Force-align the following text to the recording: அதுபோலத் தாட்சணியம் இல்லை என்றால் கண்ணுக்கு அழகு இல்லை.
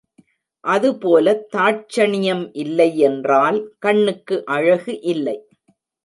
அதுபோலத் 0.63 1.43
தாட்சணியம் 1.51 2.49
இல்லை 2.53 2.97
என்றால் 2.99 3.59
கண்ணுக்கு 3.79 4.37
அழகு 4.45 4.95
இல்லை. 5.03 5.37